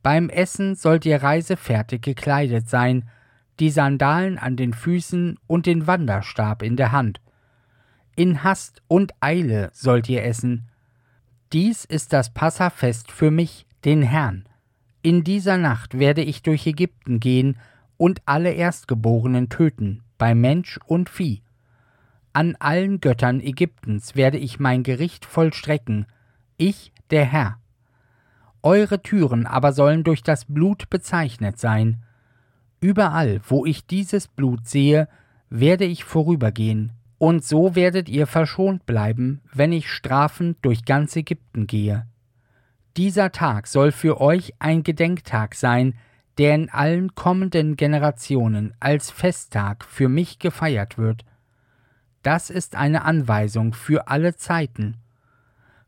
Beim 0.03 0.27
Essen 0.27 0.75
sollt 0.75 1.05
ihr 1.05 1.23
reisefertig 1.23 2.01
gekleidet 2.01 2.67
sein, 2.67 3.07
die 3.61 3.69
Sandalen 3.69 4.37
an 4.37 4.57
den 4.57 4.73
Füßen 4.73 5.39
und 5.47 5.65
den 5.65 5.87
Wanderstab 5.87 6.61
in 6.63 6.75
der 6.75 6.91
Hand. 6.91 7.21
In 8.17 8.43
Hast 8.43 8.81
und 8.89 9.13
Eile 9.21 9.69
sollt 9.71 10.09
ihr 10.09 10.25
essen. 10.25 10.67
Dies 11.53 11.85
ist 11.85 12.11
das 12.11 12.33
Passafest 12.33 13.09
für 13.09 13.31
mich, 13.31 13.65
den 13.85 14.01
Herrn. 14.01 14.43
In 15.01 15.23
dieser 15.23 15.55
Nacht 15.55 15.97
werde 15.97 16.23
ich 16.23 16.43
durch 16.43 16.67
Ägypten 16.67 17.21
gehen 17.21 17.57
und 17.95 18.21
alle 18.25 18.51
Erstgeborenen 18.51 19.47
töten, 19.47 20.03
bei 20.17 20.35
Mensch 20.35 20.77
und 20.87 21.09
Vieh. 21.09 21.41
An 22.33 22.57
allen 22.59 22.99
Göttern 22.99 23.39
Ägyptens 23.39 24.17
werde 24.17 24.37
ich 24.37 24.59
mein 24.59 24.83
Gericht 24.83 25.23
vollstrecken, 25.23 26.05
ich, 26.57 26.91
der 27.11 27.25
Herr. 27.25 27.57
Eure 28.61 29.01
Türen 29.01 29.45
aber 29.45 29.71
sollen 29.71 30.03
durch 30.03 30.21
das 30.21 30.45
Blut 30.45 30.89
bezeichnet 30.89 31.59
sein. 31.59 32.03
Überall, 32.81 33.41
wo 33.47 33.65
ich 33.65 33.85
dieses 33.87 34.27
Blut 34.27 34.67
sehe, 34.67 35.07
werde 35.49 35.85
ich 35.85 36.03
vorübergehen, 36.03 36.91
und 37.17 37.43
so 37.43 37.75
werdet 37.75 38.09
ihr 38.09 38.27
verschont 38.27 38.85
bleiben, 38.85 39.41
wenn 39.53 39.73
ich 39.73 39.89
strafend 39.89 40.57
durch 40.61 40.85
ganz 40.85 41.15
Ägypten 41.15 41.67
gehe. 41.67 42.05
Dieser 42.97 43.31
Tag 43.31 43.67
soll 43.67 43.91
für 43.91 44.19
euch 44.19 44.53
ein 44.59 44.83
Gedenktag 44.83 45.55
sein, 45.55 45.95
der 46.37 46.55
in 46.55 46.69
allen 46.69 47.15
kommenden 47.15 47.75
Generationen 47.75 48.73
als 48.79 49.11
Festtag 49.11 49.83
für 49.83 50.07
mich 50.07 50.39
gefeiert 50.39 50.97
wird. 50.97 51.25
Das 52.23 52.49
ist 52.49 52.75
eine 52.75 53.03
Anweisung 53.03 53.73
für 53.73 54.07
alle 54.07 54.35
Zeiten. 54.35 54.95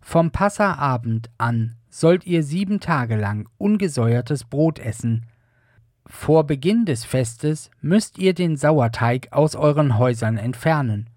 Vom 0.02 0.32
Passaabend 0.32 1.30
an 1.38 1.76
sollt 1.90 2.26
ihr 2.26 2.44
sieben 2.44 2.80
Tage 2.80 3.16
lang 3.16 3.48
ungesäuertes 3.58 4.44
Brot 4.44 4.80
essen, 4.80 5.26
vor 6.06 6.46
Beginn 6.46 6.86
des 6.86 7.06
Festes 7.06 7.72
müsst 7.82 8.18
ihr 8.18 8.34
den 8.34 8.58
Sauerteig 8.58 9.30
aus 9.32 9.56
euren 9.56 9.98
Häusern 9.98 10.38
entfernen. 10.38 11.10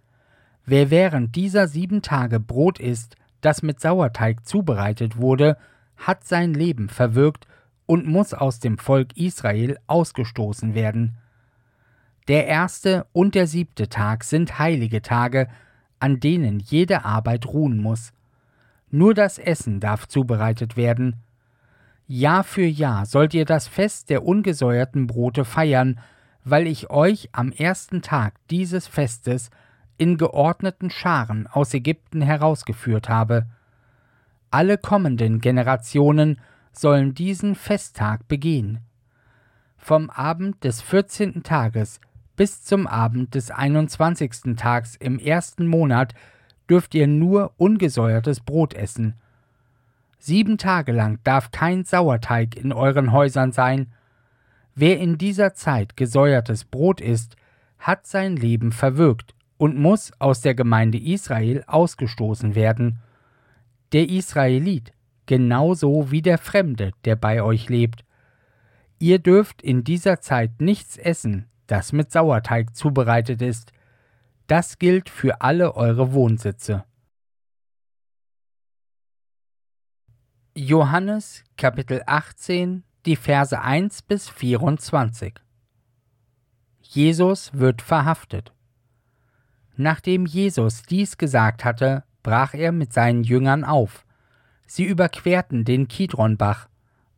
Wer 0.64 0.90
während 0.90 1.34
dieser 1.34 1.66
sieben 1.66 2.00
Tage 2.00 2.38
Brot 2.38 2.78
isst, 2.78 3.16
das 3.40 3.62
mit 3.62 3.80
Sauerteig 3.80 4.46
zubereitet 4.46 5.16
wurde, 5.16 5.58
hat 5.96 6.24
sein 6.24 6.54
Leben 6.54 6.88
verwirkt 6.88 7.46
und 7.86 8.06
muss 8.06 8.32
aus 8.34 8.60
dem 8.60 8.78
Volk 8.78 9.16
Israel 9.16 9.78
ausgestoßen 9.88 10.74
werden. 10.74 11.16
Der 12.28 12.46
erste 12.46 13.06
und 13.12 13.34
der 13.34 13.46
siebte 13.46 13.88
Tag 13.88 14.24
sind 14.24 14.58
heilige 14.58 15.02
Tage, 15.02 15.48
an 15.98 16.20
denen 16.20 16.60
jede 16.60 17.04
Arbeit 17.04 17.46
ruhen 17.46 17.78
muss. 17.78 18.12
Nur 18.94 19.12
das 19.12 19.40
Essen 19.40 19.80
darf 19.80 20.06
zubereitet 20.06 20.76
werden, 20.76 21.16
Jahr 22.06 22.44
für 22.44 22.64
Jahr 22.64 23.06
sollt 23.06 23.34
ihr 23.34 23.44
das 23.44 23.66
Fest 23.66 24.08
der 24.08 24.24
ungesäuerten 24.24 25.08
Brote 25.08 25.44
feiern, 25.44 25.98
weil 26.44 26.68
ich 26.68 26.90
euch 26.90 27.28
am 27.32 27.50
ersten 27.50 28.02
Tag 28.02 28.34
dieses 28.50 28.86
Festes 28.86 29.50
in 29.98 30.16
geordneten 30.16 30.90
Scharen 30.90 31.48
aus 31.48 31.74
Ägypten 31.74 32.22
herausgeführt 32.22 33.08
habe. 33.08 33.46
Alle 34.52 34.78
kommenden 34.78 35.40
Generationen 35.40 36.38
sollen 36.70 37.14
diesen 37.14 37.56
Festtag 37.56 38.28
begehen. 38.28 38.78
Vom 39.76 40.08
Abend 40.08 40.62
des 40.62 40.80
vierzehnten 40.80 41.42
Tages 41.42 42.00
bis 42.36 42.62
zum 42.62 42.86
Abend 42.86 43.34
des 43.34 43.50
einundzwanzigsten 43.50 44.56
Tags 44.56 44.94
im 44.94 45.18
ersten 45.18 45.66
Monat 45.66 46.14
dürft 46.68 46.94
ihr 46.94 47.06
nur 47.06 47.52
ungesäuertes 47.56 48.40
Brot 48.40 48.75
essen, 48.75 49.14
Sieben 50.26 50.56
Tage 50.56 50.92
lang 50.92 51.18
darf 51.23 51.50
kein 51.50 51.85
Sauerteig 51.85 52.56
in 52.56 52.73
euren 52.73 53.12
Häusern 53.12 53.52
sein. 53.52 53.88
Wer 54.75 54.99
in 54.99 55.18
dieser 55.18 55.52
Zeit 55.52 55.99
gesäuertes 55.99 56.64
Brot 56.64 57.02
isst, 57.02 57.37
hat 57.78 58.06
sein 58.06 58.35
Leben 58.35 58.73
verwirkt 58.73 59.35
und 59.59 59.76
muss 59.76 60.18
aus 60.18 60.40
der 60.40 60.54
Gemeinde 60.54 60.97
Israel 60.97 61.62
ausgestoßen 61.66 62.54
werden. 62.54 63.00
Der 63.92 64.09
Israelit, 64.09 64.94
genauso 65.26 66.11
wie 66.11 66.23
der 66.23 66.38
Fremde, 66.38 66.92
der 67.04 67.16
bei 67.16 67.42
euch 67.42 67.68
lebt. 67.68 68.02
Ihr 68.99 69.18
dürft 69.18 69.61
in 69.61 69.85
dieser 69.85 70.23
Zeit 70.23 70.59
nichts 70.59 70.97
essen, 70.97 71.50
das 71.66 71.92
mit 71.92 72.11
Sauerteig 72.11 72.75
zubereitet 72.75 73.42
ist. 73.42 73.73
Das 74.46 74.78
gilt 74.78 75.08
für 75.08 75.40
alle 75.40 75.74
eure 75.74 76.12
Wohnsitze. 76.12 76.84
Johannes 80.54 81.44
Kapitel 81.56 82.02
18, 82.06 82.84
die 83.06 83.16
Verse 83.16 83.58
1 83.58 84.02
bis 84.02 84.28
24. 84.28 85.34
Jesus 86.82 87.54
wird 87.54 87.80
verhaftet. 87.80 88.52
Nachdem 89.76 90.26
Jesus 90.26 90.82
dies 90.82 91.16
gesagt 91.16 91.64
hatte, 91.64 92.04
brach 92.22 92.52
er 92.52 92.70
mit 92.70 92.92
seinen 92.92 93.24
Jüngern 93.24 93.64
auf. 93.64 94.04
Sie 94.66 94.84
überquerten 94.84 95.64
den 95.64 95.88
Kidronbach. 95.88 96.68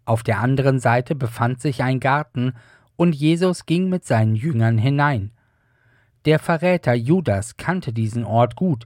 Auf 0.05 0.23
der 0.23 0.39
anderen 0.39 0.79
Seite 0.79 1.17
befand 1.17 1.61
sich 1.61 1.83
ein 1.83 1.99
Garten, 1.99 2.55
und 2.95 3.15
Jesus 3.15 3.67
ging 3.67 3.91
mit 3.91 4.07
seinen 4.07 4.37
Jüngern 4.37 4.79
hinein. 4.79 5.33
Der 6.27 6.41
Verräter 6.41 6.95
Judas 6.95 7.57
kannte 7.57 7.93
diesen 7.93 8.25
Ort 8.25 8.57
gut, 8.57 8.85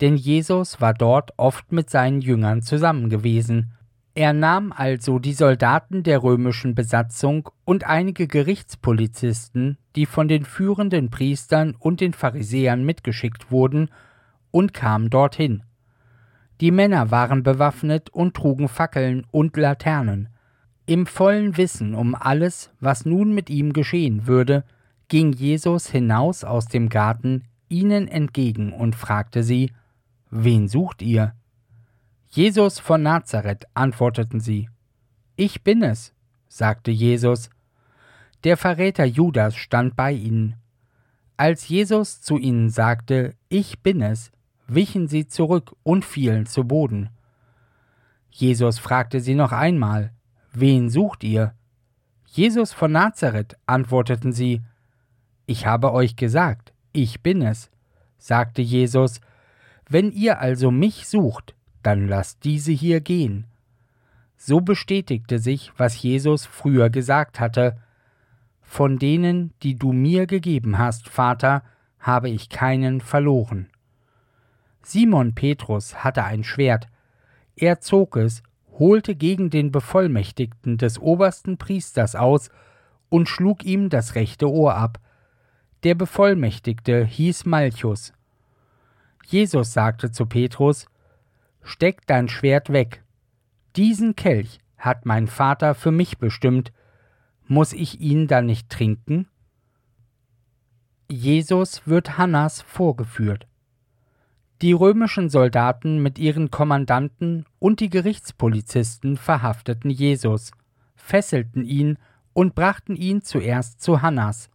denn 0.00 0.16
Jesus 0.16 0.80
war 0.80 0.94
dort 0.94 1.32
oft 1.36 1.72
mit 1.72 1.90
seinen 1.90 2.22
Jüngern 2.22 2.62
zusammen 2.62 3.10
gewesen. 3.10 3.72
Er 4.14 4.32
nahm 4.32 4.72
also 4.72 5.18
die 5.18 5.34
Soldaten 5.34 6.02
der 6.02 6.22
römischen 6.22 6.74
Besatzung 6.74 7.50
und 7.66 7.84
einige 7.84 8.26
Gerichtspolizisten, 8.26 9.76
die 9.94 10.06
von 10.06 10.26
den 10.26 10.46
führenden 10.46 11.10
Priestern 11.10 11.76
und 11.78 12.00
den 12.00 12.14
Pharisäern 12.14 12.82
mitgeschickt 12.82 13.50
wurden, 13.50 13.90
und 14.50 14.72
kam 14.72 15.10
dorthin. 15.10 15.62
Die 16.62 16.70
Männer 16.70 17.10
waren 17.10 17.42
bewaffnet 17.42 18.08
und 18.10 18.34
trugen 18.34 18.68
Fackeln 18.68 19.26
und 19.30 19.56
Laternen. 19.56 20.30
Im 20.86 21.06
vollen 21.06 21.56
Wissen 21.56 21.94
um 21.94 22.14
alles, 22.14 22.70
was 22.80 23.04
nun 23.04 23.32
mit 23.32 23.48
ihm 23.50 23.74
geschehen 23.74 24.26
würde, 24.26 24.64
ging 25.10 25.32
Jesus 25.32 25.88
hinaus 25.88 26.44
aus 26.44 26.66
dem 26.66 26.88
Garten 26.88 27.44
ihnen 27.68 28.08
entgegen 28.08 28.72
und 28.72 28.94
fragte 28.94 29.42
sie 29.42 29.72
Wen 30.30 30.68
sucht 30.68 31.02
ihr? 31.02 31.34
Jesus 32.30 32.78
von 32.78 33.02
Nazareth, 33.02 33.66
antworteten 33.74 34.38
sie. 34.38 34.70
Ich 35.34 35.64
bin 35.64 35.82
es, 35.82 36.14
sagte 36.48 36.92
Jesus. 36.92 37.50
Der 38.44 38.56
Verräter 38.56 39.04
Judas 39.04 39.56
stand 39.56 39.96
bei 39.96 40.12
ihnen. 40.12 40.54
Als 41.36 41.68
Jesus 41.68 42.20
zu 42.20 42.38
ihnen 42.38 42.70
sagte, 42.70 43.34
Ich 43.48 43.80
bin 43.80 44.00
es, 44.00 44.30
wichen 44.68 45.08
sie 45.08 45.26
zurück 45.26 45.74
und 45.82 46.04
fielen 46.04 46.46
zu 46.46 46.62
Boden. 46.64 47.10
Jesus 48.30 48.78
fragte 48.78 49.20
sie 49.20 49.34
noch 49.34 49.50
einmal, 49.50 50.12
Wen 50.52 50.88
sucht 50.88 51.24
ihr? 51.24 51.54
Jesus 52.26 52.72
von 52.72 52.92
Nazareth, 52.92 53.56
antworteten 53.66 54.32
sie. 54.32 54.62
Ich 55.50 55.66
habe 55.66 55.92
euch 55.92 56.14
gesagt, 56.14 56.72
ich 56.92 57.22
bin 57.22 57.42
es, 57.42 57.72
sagte 58.18 58.62
Jesus. 58.62 59.20
Wenn 59.88 60.12
ihr 60.12 60.38
also 60.38 60.70
mich 60.70 61.08
sucht, 61.08 61.56
dann 61.82 62.06
lasst 62.06 62.44
diese 62.44 62.70
hier 62.70 63.00
gehen. 63.00 63.46
So 64.36 64.60
bestätigte 64.60 65.40
sich, 65.40 65.72
was 65.76 66.00
Jesus 66.00 66.46
früher 66.46 66.88
gesagt 66.88 67.40
hatte, 67.40 67.78
Von 68.60 69.00
denen, 69.00 69.52
die 69.64 69.74
du 69.74 69.90
mir 69.90 70.28
gegeben 70.28 70.78
hast, 70.78 71.08
Vater, 71.08 71.64
habe 71.98 72.30
ich 72.30 72.48
keinen 72.48 73.00
verloren. 73.00 73.70
Simon 74.82 75.34
Petrus 75.34 76.04
hatte 76.04 76.22
ein 76.22 76.44
Schwert, 76.44 76.86
er 77.56 77.80
zog 77.80 78.16
es, 78.16 78.44
holte 78.78 79.16
gegen 79.16 79.50
den 79.50 79.72
Bevollmächtigten 79.72 80.78
des 80.78 81.00
obersten 81.00 81.58
Priesters 81.58 82.14
aus 82.14 82.50
und 83.08 83.28
schlug 83.28 83.64
ihm 83.64 83.88
das 83.88 84.14
rechte 84.14 84.48
Ohr 84.48 84.76
ab. 84.76 85.00
Der 85.82 85.94
Bevollmächtigte 85.94 87.06
hieß 87.06 87.46
Malchus. 87.46 88.12
Jesus 89.26 89.72
sagte 89.72 90.10
zu 90.10 90.26
Petrus, 90.26 90.86
Steck 91.62 92.06
dein 92.06 92.28
Schwert 92.28 92.70
weg. 92.70 93.02
Diesen 93.76 94.14
Kelch 94.14 94.58
hat 94.76 95.06
mein 95.06 95.26
Vater 95.26 95.74
für 95.74 95.90
mich 95.90 96.18
bestimmt, 96.18 96.72
muss 97.46 97.72
ich 97.72 98.00
ihn 98.00 98.26
dann 98.26 98.46
nicht 98.46 98.68
trinken? 98.68 99.26
Jesus 101.10 101.86
wird 101.86 102.18
Hannas 102.18 102.60
vorgeführt. 102.60 103.46
Die 104.62 104.72
römischen 104.72 105.30
Soldaten 105.30 106.02
mit 106.02 106.18
ihren 106.18 106.50
Kommandanten 106.50 107.46
und 107.58 107.80
die 107.80 107.88
Gerichtspolizisten 107.88 109.16
verhafteten 109.16 109.90
Jesus, 109.90 110.52
fesselten 110.94 111.64
ihn 111.64 111.96
und 112.34 112.54
brachten 112.54 112.96
ihn 112.96 113.22
zuerst 113.22 113.80
zu 113.80 114.02
Hannas. 114.02 114.50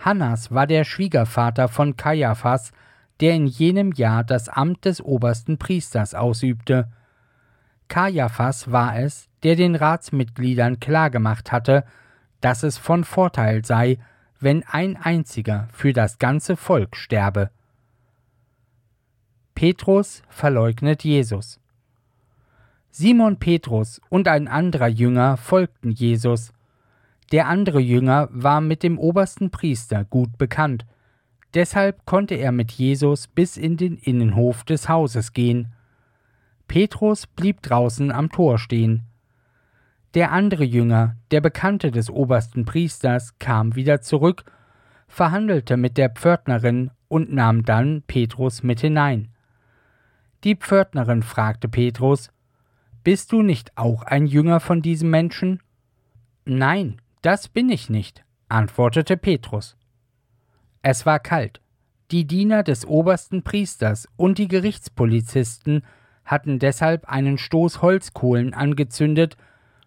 Hannas 0.00 0.50
war 0.50 0.66
der 0.66 0.84
Schwiegervater 0.84 1.68
von 1.68 1.96
Kaiaphas, 1.96 2.72
der 3.20 3.34
in 3.34 3.46
jenem 3.46 3.92
Jahr 3.92 4.24
das 4.24 4.48
Amt 4.48 4.86
des 4.86 5.02
obersten 5.02 5.58
Priesters 5.58 6.14
ausübte. 6.14 6.90
Kaiaphas 7.88 8.72
war 8.72 8.98
es, 8.98 9.28
der 9.42 9.56
den 9.56 9.74
Ratsmitgliedern 9.74 10.80
klargemacht 10.80 11.52
hatte, 11.52 11.84
dass 12.40 12.62
es 12.62 12.78
von 12.78 13.04
Vorteil 13.04 13.64
sei, 13.64 13.98
wenn 14.38 14.64
ein 14.66 14.96
einziger 14.96 15.68
für 15.72 15.92
das 15.92 16.18
ganze 16.18 16.56
Volk 16.56 16.96
sterbe. 16.96 17.50
Petrus 19.54 20.22
verleugnet 20.30 21.04
Jesus. 21.04 21.60
Simon 22.90 23.38
Petrus 23.38 24.00
und 24.08 24.26
ein 24.26 24.48
anderer 24.48 24.88
Jünger 24.88 25.36
folgten 25.36 25.90
Jesus. 25.90 26.52
Der 27.32 27.46
andere 27.46 27.78
Jünger 27.78 28.28
war 28.32 28.60
mit 28.60 28.82
dem 28.82 28.98
obersten 28.98 29.50
Priester 29.50 30.04
gut 30.04 30.36
bekannt, 30.36 30.84
deshalb 31.54 32.04
konnte 32.04 32.34
er 32.34 32.50
mit 32.50 32.72
Jesus 32.72 33.28
bis 33.28 33.56
in 33.56 33.76
den 33.76 33.96
Innenhof 33.96 34.64
des 34.64 34.88
Hauses 34.88 35.32
gehen. 35.32 35.72
Petrus 36.66 37.26
blieb 37.26 37.62
draußen 37.62 38.10
am 38.10 38.30
Tor 38.30 38.58
stehen. 38.58 39.04
Der 40.14 40.32
andere 40.32 40.64
Jünger, 40.64 41.16
der 41.30 41.40
Bekannte 41.40 41.92
des 41.92 42.10
obersten 42.10 42.64
Priesters, 42.64 43.38
kam 43.38 43.76
wieder 43.76 44.00
zurück, 44.00 44.44
verhandelte 45.06 45.76
mit 45.76 45.96
der 45.98 46.10
Pförtnerin 46.10 46.90
und 47.06 47.32
nahm 47.32 47.64
dann 47.64 48.02
Petrus 48.08 48.64
mit 48.64 48.80
hinein. 48.80 49.28
Die 50.42 50.56
Pförtnerin 50.56 51.22
fragte 51.22 51.68
Petrus, 51.68 52.30
Bist 53.04 53.30
du 53.30 53.42
nicht 53.42 53.76
auch 53.76 54.02
ein 54.02 54.26
Jünger 54.26 54.58
von 54.58 54.82
diesem 54.82 55.10
Menschen? 55.10 55.60
Nein, 56.44 57.00
das 57.22 57.48
bin 57.48 57.68
ich 57.68 57.90
nicht, 57.90 58.24
antwortete 58.48 59.16
Petrus. 59.16 59.76
Es 60.82 61.06
war 61.06 61.18
kalt. 61.18 61.60
Die 62.10 62.26
Diener 62.26 62.62
des 62.62 62.86
obersten 62.86 63.42
Priesters 63.42 64.08
und 64.16 64.38
die 64.38 64.48
Gerichtspolizisten 64.48 65.84
hatten 66.24 66.58
deshalb 66.58 67.08
einen 67.08 67.38
Stoß 67.38 67.82
Holzkohlen 67.82 68.54
angezündet 68.54 69.36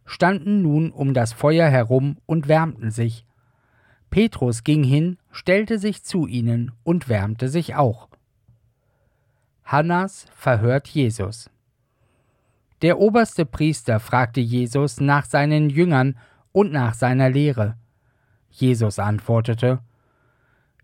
standen 0.05 0.61
nun 0.61 0.91
um 0.91 1.13
das 1.13 1.33
Feuer 1.33 1.69
herum 1.69 2.17
und 2.25 2.47
wärmten 2.47 2.91
sich. 2.91 3.25
Petrus 4.09 4.63
ging 4.63 4.83
hin, 4.83 5.17
stellte 5.31 5.79
sich 5.79 6.03
zu 6.03 6.27
ihnen 6.27 6.71
und 6.83 7.09
wärmte 7.09 7.47
sich 7.47 7.75
auch. 7.75 8.09
Hannas 9.63 10.27
verhört 10.35 10.87
Jesus. 10.87 11.49
Der 12.81 12.99
oberste 12.99 13.45
Priester 13.45 13.99
fragte 13.99 14.41
Jesus 14.41 14.99
nach 14.99 15.25
seinen 15.25 15.69
Jüngern 15.69 16.17
und 16.53 16.72
nach 16.72 16.93
seiner 16.93 17.29
Lehre. 17.29 17.75
Jesus 18.50 19.00
antwortete 19.00 19.79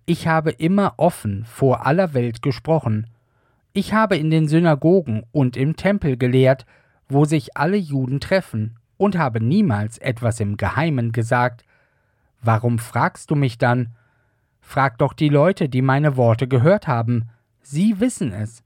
Ich 0.06 0.28
habe 0.28 0.52
immer 0.52 0.96
offen 0.98 1.46
vor 1.46 1.86
aller 1.86 2.14
Welt 2.14 2.42
gesprochen. 2.42 3.08
Ich 3.72 3.94
habe 3.94 4.18
in 4.18 4.30
den 4.30 4.50
Synagogen 4.50 5.24
und 5.32 5.56
im 5.56 5.78
Tempel 5.78 6.18
gelehrt, 6.18 6.66
wo 7.08 7.24
sich 7.24 7.56
alle 7.56 7.78
Juden 7.78 8.20
treffen, 8.20 8.76
und 8.98 9.18
habe 9.18 9.42
niemals 9.42 9.98
etwas 9.98 10.42
im 10.42 10.58
Geheimen 10.58 11.14
gesagt. 11.14 11.64
Warum 12.42 12.80
fragst 12.80 13.32
du 13.32 13.36
mich 13.36 13.58
dann? 13.58 13.96
Frag 14.60 14.98
doch 14.98 15.14
die 15.14 15.30
Leute, 15.30 15.70
die 15.70 15.82
meine 15.82 16.18
Worte 16.18 16.50
gehört 16.50 16.88
haben. 16.88 17.30
Sie 17.62 18.02
wissen 18.02 18.34
es. 18.34 18.62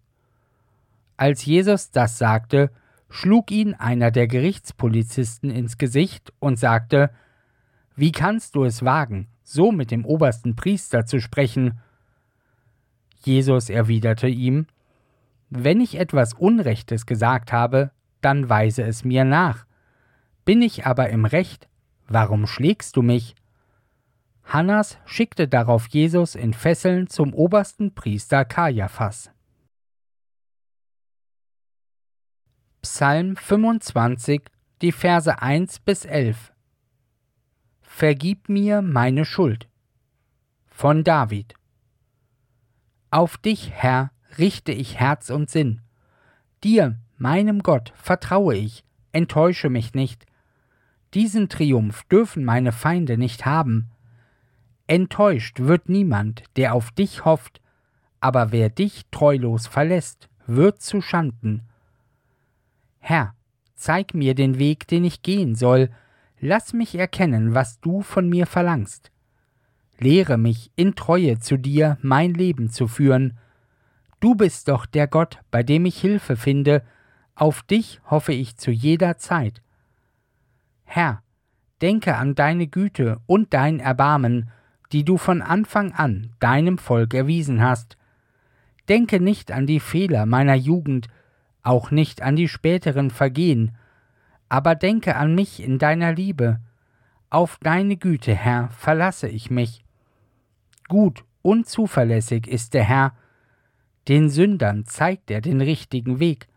Als 1.18 1.46
Jesus 1.46 1.92
das 1.92 2.18
sagte, 2.18 2.72
schlug 3.14 3.52
ihn 3.52 3.76
einer 3.76 4.10
der 4.10 4.26
Gerichtspolizisten 4.26 5.52
ins 5.52 5.78
Gesicht 5.78 6.34
und 6.40 6.58
sagte 6.58 7.12
Wie 7.96 8.12
kannst 8.12 8.56
du 8.56 8.64
es 8.64 8.84
wagen, 8.84 9.28
so 9.44 9.72
mit 9.72 9.92
dem 9.92 10.04
obersten 10.04 10.56
Priester 10.56 11.06
zu 11.06 11.22
sprechen? 11.22 11.80
Jesus 13.24 13.70
erwiderte 13.70 14.28
ihm 14.28 14.66
Wenn 15.52 15.80
ich 15.80 16.00
etwas 16.00 16.34
Unrechtes 16.34 17.06
gesagt 17.06 17.54
habe, 17.54 17.92
dann 18.22 18.50
weise 18.50 18.82
es 18.82 19.06
mir 19.06 19.26
nach. 19.26 19.68
Bin 20.44 20.64
ich 20.64 20.88
aber 20.88 21.10
im 21.10 21.26
Recht, 21.26 21.70
warum 22.08 22.48
schlägst 22.48 22.98
du 22.98 23.04
mich? 23.04 23.36
Hannas 24.44 24.98
schickte 25.06 25.48
darauf 25.48 25.88
Jesus 25.88 26.34
in 26.34 26.56
Fesseln 26.56 27.08
zum 27.08 27.32
obersten 27.36 27.94
Priester 27.94 28.44
Kajafas. 28.44 29.33
Psalm 32.96 33.36
25, 33.36 34.44
die 34.84 34.92
Verse 34.92 35.42
1 35.42 35.80
bis 35.80 36.06
11 36.06 36.54
Vergib 37.82 38.50
mir 38.50 38.84
meine 38.84 39.26
Schuld. 39.26 39.68
Von 40.68 41.04
David. 41.04 41.56
Auf 43.10 43.38
dich, 43.38 43.72
Herr, 43.72 44.12
richte 44.38 44.74
ich 44.74 45.00
Herz 45.00 45.32
und 45.32 45.50
Sinn. 45.50 45.82
Dir, 46.64 47.00
meinem 47.18 47.64
Gott, 47.64 47.94
vertraue 47.96 48.54
ich, 48.54 48.86
enttäusche 49.12 49.72
mich 49.72 49.96
nicht. 49.96 50.28
Diesen 51.16 51.50
Triumph 51.50 52.04
dürfen 52.12 52.46
meine 52.46 52.72
Feinde 52.72 53.18
nicht 53.18 53.44
haben. 53.44 53.90
Enttäuscht 54.86 55.62
wird 55.62 55.90
niemand, 55.90 56.44
der 56.58 56.76
auf 56.76 56.92
dich 56.92 57.26
hofft, 57.26 57.60
aber 58.20 58.52
wer 58.52 58.70
dich 58.70 59.08
treulos 59.10 59.66
verlässt, 59.66 60.30
wird 60.46 60.84
zu 60.84 61.02
Schanden. 61.02 61.68
Herr, 63.06 63.36
zeig 63.76 64.14
mir 64.14 64.34
den 64.34 64.60
Weg, 64.60 64.88
den 64.88 65.04
ich 65.04 65.24
gehen 65.24 65.56
soll, 65.56 65.90
lass 66.40 66.72
mich 66.72 66.96
erkennen, 66.96 67.54
was 67.54 67.82
du 67.82 68.02
von 68.02 68.30
mir 68.30 68.46
verlangst. 68.46 69.12
Lehre 70.00 70.38
mich, 70.38 70.72
in 70.78 70.96
Treue 70.96 71.38
zu 71.38 71.58
dir 71.58 71.98
mein 72.02 72.34
Leben 72.34 72.70
zu 72.70 72.88
führen. 72.88 73.38
Du 74.22 74.36
bist 74.36 74.70
doch 74.70 74.86
der 74.86 75.08
Gott, 75.08 75.40
bei 75.52 75.64
dem 75.64 75.86
ich 75.86 76.00
Hilfe 76.00 76.38
finde, 76.38 76.82
auf 77.36 77.62
dich 77.64 78.00
hoffe 78.06 78.32
ich 78.32 78.56
zu 78.56 78.72
jeder 78.72 79.18
Zeit. 79.18 79.62
Herr, 80.86 81.24
denke 81.82 82.16
an 82.16 82.36
deine 82.36 82.68
Güte 82.68 83.20
und 83.26 83.54
dein 83.54 83.82
Erbarmen, 83.82 84.50
die 84.94 85.04
du 85.04 85.18
von 85.18 85.42
Anfang 85.42 85.92
an 85.92 86.32
deinem 86.40 86.78
Volk 86.78 87.14
erwiesen 87.14 87.62
hast. 87.62 87.98
Denke 88.88 89.20
nicht 89.20 89.52
an 89.52 89.68
die 89.68 89.82
Fehler 89.82 90.26
meiner 90.26 90.56
Jugend, 90.56 91.10
auch 91.64 91.92
nicht 91.92 92.22
an 92.22 92.36
die 92.36 92.48
späteren 92.48 93.10
Vergehen, 93.10 93.76
aber 94.50 94.76
denke 94.76 95.16
an 95.16 95.34
mich 95.34 95.64
in 95.64 95.80
deiner 95.80 96.14
Liebe. 96.14 96.60
Auf 97.30 97.58
deine 97.64 97.98
Güte, 97.98 98.36
Herr, 98.36 98.70
verlasse 98.70 99.28
ich 99.28 99.50
mich. 99.50 99.84
Gut 100.88 101.24
und 101.42 101.68
zuverlässig 101.68 102.48
ist 102.48 102.74
der 102.74 102.84
Herr, 102.84 103.14
den 104.08 104.30
Sündern 104.30 104.86
zeigt 104.86 105.32
er 105.32 105.42
den 105.42 105.62
richtigen 105.62 106.20
Weg, 106.20 106.48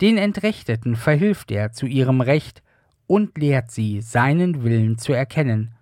den 0.00 0.16
Entrechteten 0.16 0.96
verhilft 0.96 1.52
er 1.52 1.72
zu 1.72 1.86
ihrem 1.86 2.20
Recht, 2.20 2.62
und 3.06 3.36
lehrt 3.36 3.70
sie, 3.70 4.00
seinen 4.00 4.62
Willen 4.62 4.96
zu 4.96 5.12
erkennen. 5.12 5.74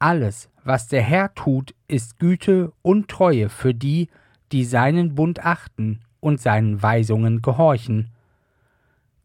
Alles, 0.00 0.50
was 0.64 0.88
der 0.88 1.02
Herr 1.02 1.34
tut, 1.34 1.74
ist 1.86 2.18
Güte 2.18 2.72
und 2.82 3.08
Treue 3.08 3.48
für 3.48 3.74
die, 3.74 4.08
die 4.50 4.64
seinen 4.64 5.14
Bund 5.14 5.44
achten 5.44 6.00
und 6.20 6.40
seinen 6.40 6.82
Weisungen 6.82 7.42
gehorchen. 7.42 8.10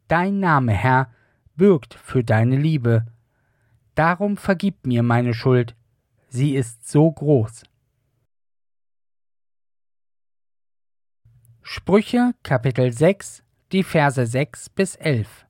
Dein 0.07 0.39
Name, 0.39 0.71
Herr, 0.71 1.09
bürgt 1.55 1.93
für 1.93 2.23
deine 2.23 2.57
Liebe. 2.57 3.05
Darum 3.95 4.37
vergib 4.37 4.85
mir 4.85 5.03
meine 5.03 5.33
Schuld, 5.33 5.75
sie 6.27 6.55
ist 6.55 6.87
so 6.87 7.11
groß. 7.11 7.63
Sprüche 11.61 12.33
Kapitel 12.43 12.91
6, 12.91 13.43
die 13.71 13.83
Verse 13.83 14.25
6 14.25 14.69
bis 14.69 14.95
11 14.95 15.45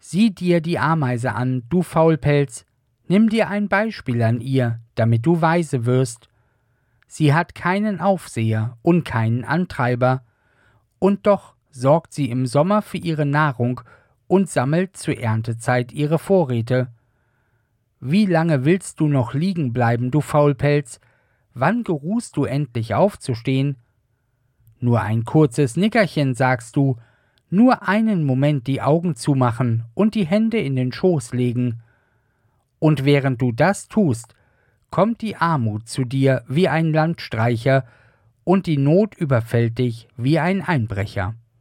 Sieh 0.00 0.34
dir 0.34 0.60
die 0.60 0.78
Ameise 0.78 1.34
an, 1.34 1.62
du 1.70 1.80
Faulpelz, 1.80 2.66
nimm 3.08 3.30
dir 3.30 3.48
ein 3.48 3.68
Beispiel 3.68 4.22
an 4.22 4.42
ihr, 4.42 4.80
damit 4.96 5.24
du 5.24 5.40
weise 5.40 5.86
wirst. 5.86 6.28
Sie 7.16 7.32
hat 7.32 7.54
keinen 7.54 8.00
Aufseher 8.00 8.76
und 8.82 9.04
keinen 9.04 9.44
Antreiber, 9.44 10.24
und 10.98 11.28
doch 11.28 11.54
sorgt 11.70 12.12
sie 12.12 12.28
im 12.28 12.44
Sommer 12.44 12.82
für 12.82 12.96
ihre 12.96 13.24
Nahrung 13.24 13.82
und 14.26 14.50
sammelt 14.50 14.96
zur 14.96 15.16
Erntezeit 15.16 15.92
ihre 15.92 16.18
Vorräte. 16.18 16.88
Wie 18.00 18.26
lange 18.26 18.64
willst 18.64 18.98
du 18.98 19.06
noch 19.06 19.32
liegen 19.32 19.72
bleiben, 19.72 20.10
du 20.10 20.20
Faulpelz? 20.20 20.98
Wann 21.52 21.84
geruhst 21.84 22.36
du 22.36 22.46
endlich 22.46 22.96
aufzustehen? 22.96 23.76
Nur 24.80 25.00
ein 25.00 25.24
kurzes 25.24 25.76
Nickerchen, 25.76 26.34
sagst 26.34 26.74
du, 26.74 26.96
nur 27.48 27.86
einen 27.86 28.24
Moment 28.24 28.66
die 28.66 28.82
Augen 28.82 29.14
zumachen 29.14 29.84
und 29.94 30.16
die 30.16 30.26
Hände 30.26 30.58
in 30.58 30.74
den 30.74 30.90
Schoß 30.90 31.32
legen. 31.32 31.80
Und 32.80 33.04
während 33.04 33.40
du 33.40 33.52
das 33.52 33.86
tust, 33.86 34.34
kommt 34.94 35.22
die 35.22 35.34
Armut 35.34 35.88
zu 35.88 36.04
dir 36.04 36.44
wie 36.46 36.68
ein 36.68 36.92
Landstreicher, 36.92 37.84
und 38.44 38.68
die 38.68 38.76
Not 38.76 39.16
überfällt 39.16 39.78
dich 39.78 40.06
wie 40.16 40.38
ein 40.38 40.62
Einbrecher. 40.62 41.34